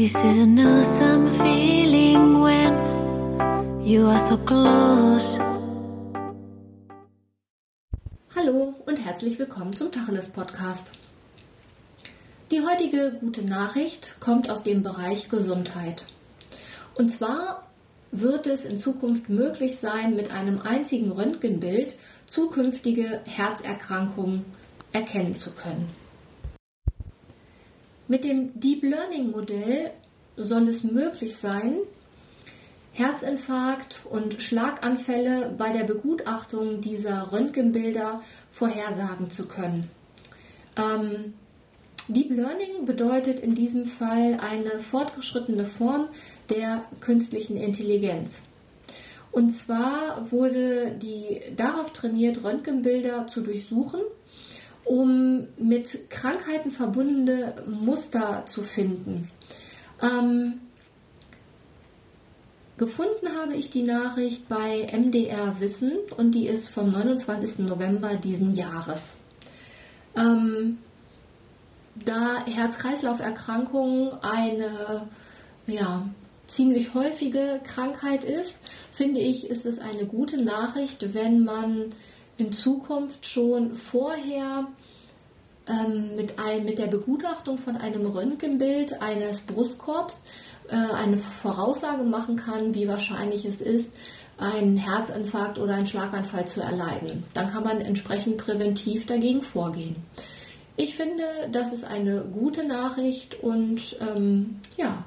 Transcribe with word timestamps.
This 0.00 0.14
is 0.24 0.38
an 0.38 0.58
awesome 0.58 1.28
feeling 1.30 2.40
when 2.40 3.84
you 3.84 4.06
are 4.06 4.18
so 4.18 4.38
close. 4.38 5.38
Hallo 8.34 8.74
und 8.86 9.04
herzlich 9.04 9.38
willkommen 9.38 9.76
zum 9.76 9.92
Tacheles 9.92 10.30
Podcast. 10.30 10.92
Die 12.50 12.62
heutige 12.62 13.18
gute 13.20 13.44
Nachricht 13.44 14.18
kommt 14.20 14.48
aus 14.48 14.62
dem 14.62 14.82
Bereich 14.82 15.28
Gesundheit. 15.28 16.06
Und 16.94 17.10
zwar 17.10 17.68
wird 18.10 18.46
es 18.46 18.64
in 18.64 18.78
Zukunft 18.78 19.28
möglich 19.28 19.76
sein, 19.76 20.16
mit 20.16 20.30
einem 20.30 20.62
einzigen 20.62 21.10
Röntgenbild 21.10 21.94
zukünftige 22.24 23.20
Herzerkrankungen 23.26 24.46
erkennen 24.92 25.34
zu 25.34 25.50
können. 25.50 25.99
Mit 28.10 28.24
dem 28.24 28.58
Deep 28.58 28.82
Learning 28.82 29.30
Modell 29.30 29.92
soll 30.36 30.66
es 30.66 30.82
möglich 30.82 31.36
sein, 31.36 31.76
Herzinfarkt 32.92 34.00
und 34.10 34.42
Schlaganfälle 34.42 35.54
bei 35.56 35.70
der 35.70 35.84
Begutachtung 35.84 36.80
dieser 36.80 37.30
Röntgenbilder 37.30 38.20
vorhersagen 38.50 39.30
zu 39.30 39.46
können. 39.46 39.88
Ähm, 40.76 41.34
Deep 42.08 42.32
Learning 42.32 42.84
bedeutet 42.84 43.38
in 43.38 43.54
diesem 43.54 43.86
Fall 43.86 44.40
eine 44.40 44.80
fortgeschrittene 44.80 45.64
Form 45.64 46.08
der 46.48 46.86
künstlichen 46.98 47.56
Intelligenz. 47.56 48.42
Und 49.30 49.50
zwar 49.50 50.32
wurde 50.32 50.96
die 51.00 51.42
darauf 51.56 51.92
trainiert, 51.92 52.42
Röntgenbilder 52.42 53.28
zu 53.28 53.40
durchsuchen 53.40 54.00
um 54.84 55.46
mit 55.56 56.10
Krankheiten 56.10 56.70
verbundene 56.70 57.62
Muster 57.66 58.44
zu 58.46 58.62
finden. 58.62 59.30
Ähm, 60.02 60.60
gefunden 62.78 63.28
habe 63.38 63.54
ich 63.54 63.70
die 63.70 63.82
Nachricht 63.82 64.48
bei 64.48 64.88
MDR 64.92 65.60
Wissen 65.60 65.92
und 66.16 66.34
die 66.34 66.46
ist 66.46 66.68
vom 66.68 66.90
29. 66.90 67.66
November 67.66 68.16
diesen 68.16 68.54
Jahres. 68.54 69.18
Ähm, 70.16 70.78
da 71.94 72.44
Herz-Kreislauf-Erkrankung 72.46 74.12
eine 74.22 75.08
ja, 75.66 76.08
ziemlich 76.46 76.94
häufige 76.94 77.60
Krankheit 77.64 78.24
ist, 78.24 78.62
finde 78.92 79.20
ich, 79.20 79.48
ist 79.48 79.66
es 79.66 79.78
eine 79.78 80.06
gute 80.06 80.42
Nachricht, 80.42 81.14
wenn 81.14 81.44
man 81.44 81.94
in 82.40 82.52
Zukunft 82.52 83.26
schon 83.26 83.74
vorher 83.74 84.66
ähm, 85.68 86.16
mit, 86.16 86.38
ein, 86.38 86.64
mit 86.64 86.78
der 86.78 86.86
Begutachtung 86.86 87.58
von 87.58 87.76
einem 87.76 88.06
Röntgenbild 88.06 89.00
eines 89.00 89.42
Brustkorbs 89.42 90.24
äh, 90.68 90.74
eine 90.74 91.18
Voraussage 91.18 92.02
machen 92.02 92.36
kann, 92.36 92.74
wie 92.74 92.88
wahrscheinlich 92.88 93.44
es 93.44 93.60
ist, 93.60 93.96
einen 94.38 94.78
Herzinfarkt 94.78 95.58
oder 95.58 95.74
einen 95.74 95.86
Schlaganfall 95.86 96.46
zu 96.46 96.62
erleiden. 96.62 97.24
Dann 97.34 97.50
kann 97.50 97.62
man 97.62 97.80
entsprechend 97.80 98.38
präventiv 98.38 99.06
dagegen 99.06 99.42
vorgehen. 99.42 99.96
Ich 100.76 100.96
finde, 100.96 101.24
das 101.52 101.74
ist 101.74 101.84
eine 101.84 102.22
gute 102.22 102.64
Nachricht 102.64 103.42
und 103.42 103.98
ähm, 104.00 104.60
ja, 104.78 105.04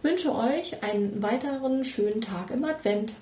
wünsche 0.00 0.34
euch 0.34 0.82
einen 0.82 1.22
weiteren 1.22 1.84
schönen 1.84 2.22
Tag 2.22 2.50
im 2.50 2.64
Advent. 2.64 3.12